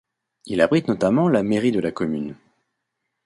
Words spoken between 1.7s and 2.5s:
de la commune.